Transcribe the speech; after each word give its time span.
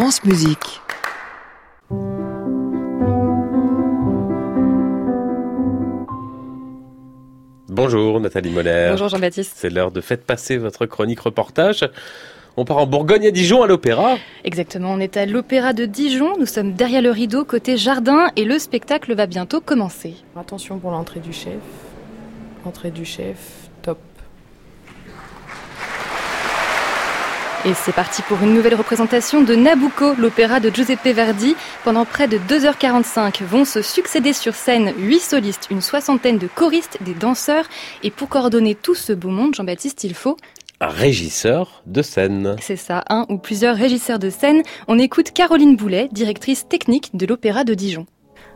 France 0.00 0.22
Musique. 0.22 0.80
Bonjour 7.68 8.20
Nathalie 8.20 8.50
Moller. 8.50 8.90
Bonjour 8.92 9.08
Jean-Baptiste. 9.08 9.54
C'est 9.56 9.70
l'heure 9.70 9.90
de 9.90 10.00
Faites 10.00 10.24
passer 10.24 10.56
votre 10.56 10.86
chronique 10.86 11.18
reportage. 11.18 11.84
On 12.56 12.64
part 12.64 12.76
en 12.76 12.86
Bourgogne 12.86 13.26
à 13.26 13.32
Dijon 13.32 13.64
à 13.64 13.66
l'opéra. 13.66 14.18
Exactement, 14.44 14.92
on 14.92 15.00
est 15.00 15.16
à 15.16 15.26
l'opéra 15.26 15.72
de 15.72 15.84
Dijon, 15.84 16.38
nous 16.38 16.46
sommes 16.46 16.74
derrière 16.74 17.02
le 17.02 17.10
rideau 17.10 17.44
côté 17.44 17.76
jardin 17.76 18.30
et 18.36 18.44
le 18.44 18.60
spectacle 18.60 19.16
va 19.16 19.26
bientôt 19.26 19.60
commencer. 19.60 20.14
Attention 20.36 20.78
pour 20.78 20.92
l'entrée 20.92 21.18
du 21.18 21.32
chef. 21.32 21.58
Entrée 22.64 22.92
du 22.92 23.04
chef, 23.04 23.68
top. 23.82 23.98
Et 27.68 27.74
c'est 27.74 27.92
parti 27.92 28.22
pour 28.22 28.40
une 28.42 28.54
nouvelle 28.54 28.76
représentation 28.76 29.42
de 29.42 29.54
Nabucco, 29.54 30.14
l'opéra 30.14 30.58
de 30.58 30.70
Giuseppe 30.70 31.08
Verdi. 31.08 31.54
Pendant 31.84 32.06
près 32.06 32.26
de 32.26 32.38
2h45 32.38 33.44
vont 33.44 33.66
se 33.66 33.82
succéder 33.82 34.32
sur 34.32 34.54
scène 34.54 34.94
huit 34.96 35.20
solistes, 35.20 35.68
une 35.70 35.82
soixantaine 35.82 36.38
de 36.38 36.46
choristes, 36.46 36.96
des 37.02 37.12
danseurs. 37.12 37.66
Et 38.02 38.10
pour 38.10 38.30
coordonner 38.30 38.74
tout 38.74 38.94
ce 38.94 39.12
beau 39.12 39.28
monde, 39.28 39.54
Jean-Baptiste, 39.54 40.02
il 40.04 40.14
faut 40.14 40.38
un 40.80 40.86
régisseur 40.86 41.82
de 41.84 42.00
scène. 42.00 42.56
C'est 42.62 42.76
ça, 42.76 43.04
un 43.10 43.26
ou 43.28 43.36
plusieurs 43.36 43.76
régisseurs 43.76 44.18
de 44.18 44.30
scène. 44.30 44.62
On 44.86 44.98
écoute 44.98 45.32
Caroline 45.32 45.76
Boulet, 45.76 46.08
directrice 46.10 46.68
technique 46.68 47.10
de 47.12 47.26
l'Opéra 47.26 47.64
de 47.64 47.74
Dijon. 47.74 48.06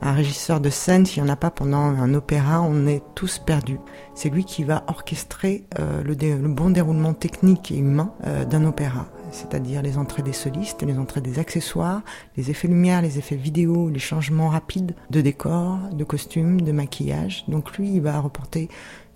Un 0.00 0.12
régisseur 0.12 0.60
de 0.60 0.70
scène, 0.70 1.06
s'il 1.06 1.22
n'y 1.22 1.28
en 1.28 1.32
a 1.32 1.36
pas 1.36 1.50
pendant 1.50 1.78
un 1.78 2.14
opéra, 2.14 2.62
on 2.62 2.86
est 2.86 3.02
tous 3.16 3.38
perdus. 3.38 3.80
C'est 4.14 4.30
lui 4.30 4.44
qui 4.44 4.62
va 4.62 4.84
orchestrer 4.86 5.64
euh, 5.80 6.02
le, 6.04 6.14
bon 6.48 6.70
déroulement 6.70 7.14
technique 7.14 7.72
et 7.72 7.78
humain 7.78 8.12
euh, 8.24 8.44
d'un 8.44 8.64
opéra, 8.64 9.06
c'est-à-dire 9.32 9.82
les 9.82 9.98
entrées 9.98 10.22
des 10.22 10.32
solistes, 10.32 10.82
les 10.82 10.98
entrées 10.98 11.20
des 11.20 11.40
accessoires, 11.40 12.02
les 12.36 12.50
effets 12.50 12.68
lumière, 12.68 13.02
les 13.02 13.18
effets 13.18 13.34
vidéo, 13.34 13.88
les 13.88 13.98
changements 13.98 14.48
rapides 14.48 14.94
de 15.10 15.20
décor, 15.20 15.78
de 15.92 16.04
costumes, 16.04 16.60
de 16.60 16.70
maquillage. 16.70 17.44
Donc 17.48 17.76
lui, 17.76 17.94
il 17.94 18.00
va 18.00 18.20
reporter 18.20 18.68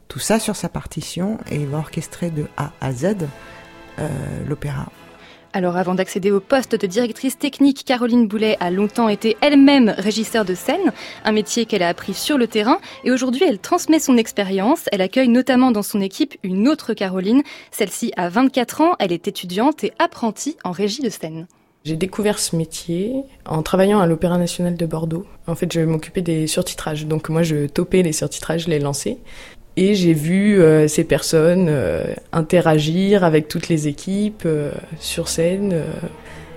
tout 0.08 0.18
ça 0.18 0.40
sur 0.40 0.56
sa 0.56 0.68
partition 0.68 1.38
et 1.50 1.56
il 1.56 1.68
va 1.68 1.78
orchestrer 1.78 2.30
de 2.30 2.48
A 2.56 2.72
à 2.80 2.92
Z 2.92 3.16
euh, 3.98 4.08
l'opéra. 4.48 4.88
Alors 5.54 5.76
avant 5.76 5.94
d'accéder 5.94 6.30
au 6.30 6.40
poste 6.40 6.74
de 6.76 6.86
directrice 6.86 7.38
technique, 7.38 7.84
Caroline 7.84 8.26
Boulet 8.26 8.56
a 8.60 8.70
longtemps 8.70 9.10
été 9.10 9.36
elle-même 9.42 9.94
régisseur 9.98 10.46
de 10.46 10.54
scène, 10.54 10.92
un 11.24 11.32
métier 11.32 11.66
qu'elle 11.66 11.82
a 11.82 11.88
appris 11.88 12.14
sur 12.14 12.38
le 12.38 12.46
terrain 12.46 12.78
et 13.04 13.10
aujourd'hui 13.10 13.44
elle 13.46 13.58
transmet 13.58 13.98
son 13.98 14.16
expérience. 14.16 14.88
Elle 14.92 15.02
accueille 15.02 15.28
notamment 15.28 15.70
dans 15.70 15.82
son 15.82 16.00
équipe 16.00 16.36
une 16.42 16.68
autre 16.68 16.94
Caroline. 16.94 17.42
Celle-ci 17.70 18.12
a 18.16 18.30
24 18.30 18.80
ans, 18.80 18.96
elle 18.98 19.12
est 19.12 19.28
étudiante 19.28 19.84
et 19.84 19.92
apprentie 19.98 20.56
en 20.64 20.70
régie 20.70 21.02
de 21.02 21.10
scène. 21.10 21.46
J'ai 21.84 21.96
découvert 21.96 22.38
ce 22.38 22.56
métier 22.56 23.24
en 23.44 23.62
travaillant 23.62 24.00
à 24.00 24.06
l'Opéra 24.06 24.38
national 24.38 24.76
de 24.76 24.86
Bordeaux. 24.86 25.26
En 25.48 25.56
fait, 25.56 25.70
je 25.72 25.80
m'occupais 25.80 26.22
des 26.22 26.46
surtitrages. 26.46 27.06
Donc 27.06 27.28
moi, 27.28 27.42
je 27.42 27.66
topais 27.66 28.02
les 28.02 28.12
surtitrages, 28.12 28.64
je 28.64 28.70
les 28.70 28.78
lançais. 28.78 29.18
Et 29.76 29.94
j'ai 29.94 30.12
vu 30.12 30.60
euh, 30.60 30.86
ces 30.86 31.04
personnes 31.04 31.66
euh, 31.68 32.04
interagir 32.32 33.24
avec 33.24 33.48
toutes 33.48 33.68
les 33.68 33.88
équipes 33.88 34.42
euh, 34.44 34.70
sur 35.00 35.28
scène. 35.28 35.82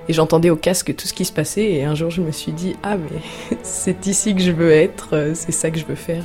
et 0.09 0.13
j'entendais 0.13 0.49
au 0.49 0.57
casque 0.57 0.93
tout 0.95 1.07
ce 1.07 1.13
qui 1.13 1.23
se 1.23 1.31
passait. 1.31 1.71
Et 1.71 1.83
un 1.85 1.95
jour, 1.95 2.11
je 2.11 2.21
me 2.21 2.31
suis 2.31 2.51
dit, 2.51 2.75
ah 2.83 2.97
mais 2.97 3.57
c'est 3.63 4.05
ici 4.07 4.35
que 4.35 4.41
je 4.41 4.51
veux 4.51 4.71
être, 4.71 5.31
c'est 5.33 5.53
ça 5.53 5.71
que 5.71 5.79
je 5.79 5.85
veux 5.85 5.95
faire. 5.95 6.23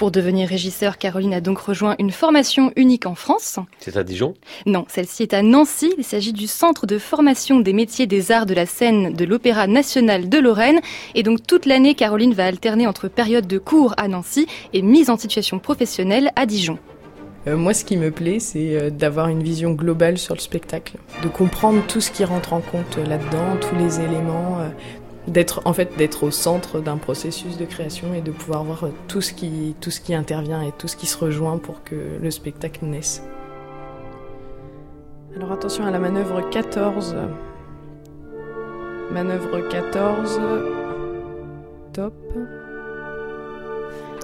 Pour 0.00 0.10
devenir 0.10 0.48
régisseur, 0.48 0.96
Caroline 0.96 1.34
a 1.34 1.42
donc 1.42 1.58
rejoint 1.58 1.94
une 1.98 2.10
formation 2.10 2.72
unique 2.74 3.04
en 3.04 3.14
France. 3.14 3.58
C'est 3.80 3.98
à 3.98 4.02
Dijon? 4.02 4.32
Non, 4.64 4.86
celle-ci 4.88 5.24
est 5.24 5.34
à 5.34 5.42
Nancy. 5.42 5.92
Il 5.98 6.04
s'agit 6.04 6.32
du 6.32 6.46
Centre 6.46 6.86
de 6.86 6.96
formation 6.96 7.60
des 7.60 7.74
métiers 7.74 8.06
des 8.06 8.32
arts 8.32 8.46
de 8.46 8.54
la 8.54 8.64
scène 8.64 9.12
de 9.12 9.24
l'Opéra 9.26 9.66
national 9.66 10.30
de 10.30 10.38
Lorraine. 10.38 10.80
Et 11.14 11.22
donc 11.22 11.46
toute 11.46 11.66
l'année, 11.66 11.94
Caroline 11.94 12.32
va 12.32 12.46
alterner 12.46 12.86
entre 12.86 13.08
période 13.08 13.46
de 13.46 13.58
cours 13.58 13.92
à 13.98 14.08
Nancy 14.08 14.46
et 14.72 14.80
mise 14.80 15.10
en 15.10 15.18
situation 15.18 15.58
professionnelle 15.58 16.30
à 16.34 16.46
Dijon. 16.46 16.78
Euh, 17.46 17.56
moi, 17.56 17.72
ce 17.72 17.86
qui 17.86 17.96
me 17.96 18.10
plaît, 18.10 18.38
c'est 18.38 18.76
euh, 18.76 18.90
d'avoir 18.90 19.28
une 19.28 19.42
vision 19.42 19.72
globale 19.72 20.18
sur 20.18 20.34
le 20.34 20.40
spectacle, 20.40 20.96
de 21.22 21.28
comprendre 21.28 21.82
tout 21.88 22.02
ce 22.02 22.10
qui 22.10 22.22
rentre 22.22 22.52
en 22.52 22.60
compte 22.60 22.98
là-dedans, 22.98 23.56
tous 23.60 23.76
les 23.76 24.00
éléments, 24.00 24.60
euh, 24.60 24.68
d'être 25.26 25.62
en 25.64 25.72
fait 25.72 25.96
d'être 25.96 26.24
au 26.24 26.30
centre 26.30 26.80
d'un 26.80 26.96
processus 26.96 27.56
de 27.58 27.64
création 27.64 28.14
et 28.14 28.20
de 28.20 28.30
pouvoir 28.30 28.64
voir 28.64 28.84
tout 29.08 29.20
ce 29.20 29.32
qui 29.32 29.74
tout 29.80 29.90
ce 29.90 30.00
qui 30.00 30.14
intervient 30.14 30.62
et 30.62 30.72
tout 30.72 30.88
ce 30.88 30.96
qui 30.96 31.06
se 31.06 31.18
rejoint 31.18 31.58
pour 31.58 31.84
que 31.84 32.18
le 32.20 32.30
spectacle 32.30 32.84
naisse. 32.84 33.22
Alors 35.36 35.52
attention 35.52 35.86
à 35.86 35.90
la 35.90 35.98
manœuvre 35.98 36.48
14. 36.50 37.16
Manœuvre 39.12 39.68
14. 39.68 40.40
Top. 41.92 42.14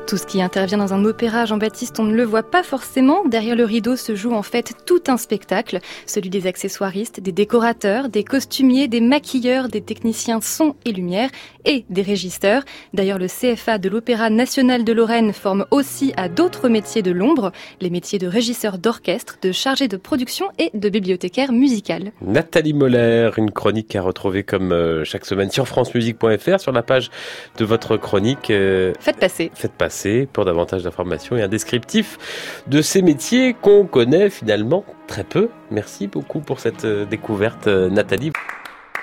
Tout 0.07 0.19
ce 0.19 0.27
qui 0.27 0.41
intervient 0.41 0.79
dans 0.79 0.95
un 0.95 1.05
opéra, 1.05 1.47
Jean-Baptiste, 1.47 1.99
on 1.99 2.05
ne 2.05 2.15
le 2.15 2.23
voit 2.23 2.45
pas 2.45 2.63
forcément. 2.63 3.25
Derrière 3.27 3.57
le 3.57 3.65
rideau 3.65 3.97
se 3.97 4.15
joue 4.15 4.35
en 4.35 4.43
fait 4.43 4.73
tout 4.87 5.03
un 5.09 5.17
spectacle, 5.17 5.81
celui 6.07 6.31
des 6.31 6.47
accessoiristes, 6.47 7.19
des 7.19 7.33
décorateurs, 7.33 8.09
des 8.09 8.23
costumiers, 8.23 8.87
des 8.87 9.01
maquilleurs, 9.01 9.67
des 9.67 9.81
techniciens 9.81 10.41
son 10.41 10.77
et 10.85 10.93
lumière 10.93 11.29
et 11.65 11.85
des 11.91 12.03
régisseurs. 12.03 12.63
D'ailleurs, 12.95 13.19
le 13.19 13.27
CFA 13.27 13.79
de 13.79 13.89
l'Opéra 13.89 14.31
national 14.31 14.85
de 14.85 14.93
Lorraine 14.93 15.33
forme 15.33 15.67
aussi 15.73 16.13
à 16.17 16.29
d'autres 16.29 16.69
métiers 16.69 17.03
de 17.03 17.11
l'ombre, 17.11 17.51
les 17.81 17.91
métiers 17.91 18.21
de 18.21 18.29
régisseur 18.29 18.79
d'orchestre, 18.79 19.39
de 19.43 19.51
chargé 19.51 19.89
de 19.89 19.97
production 19.97 20.47
et 20.61 20.71
de 20.73 20.89
bibliothécaire 20.89 21.51
musical. 21.51 22.13
Nathalie 22.23 22.75
Moller, 22.75 23.31
une 23.39 23.51
chronique 23.51 23.97
à 23.97 24.03
retrouver 24.03 24.45
comme 24.45 24.71
euh, 24.71 25.03
chaque 25.03 25.27
semaine 25.27 25.51
sur 25.51 25.67
francemusique.fr 25.67 26.61
sur 26.61 26.71
la 26.71 26.85
page 26.85 27.11
de 27.59 27.65
votre 27.65 27.97
chronique. 27.97 28.51
Euh, 28.51 28.93
faites 29.01 29.19
passer. 29.19 29.51
Faites 29.53 29.73
passer 29.73 29.96
pour 30.33 30.45
davantage 30.45 30.83
d'informations 30.83 31.37
et 31.37 31.43
un 31.43 31.49
descriptif 31.49 32.19
de 32.67 32.83
ces 32.83 33.03
métiers 33.03 33.55
qu'on 33.55 33.87
connaît 33.87 34.31
finalement 34.31 34.85
très 35.07 35.25
peu. 35.25 35.49
Merci 35.71 36.07
beaucoup 36.07 36.41
pour 36.41 36.61
cette 36.61 36.85
euh, 36.85 37.05
découverte, 37.05 37.67
euh, 37.67 37.89
Nathalie. 37.89 38.33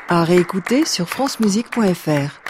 À 0.09 0.23
réécouter 0.23 0.85
sur 0.85 1.09
francemusique.fr. 1.09 2.42